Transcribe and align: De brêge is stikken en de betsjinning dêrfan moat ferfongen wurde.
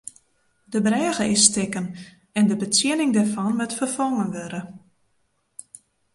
De 0.71 0.79
brêge 0.81 1.19
is 1.29 1.43
stikken 1.47 1.85
en 2.37 2.45
de 2.49 2.55
betsjinning 2.61 3.11
dêrfan 3.17 3.53
moat 3.59 3.77
ferfongen 3.79 4.29
wurde. 4.35 4.61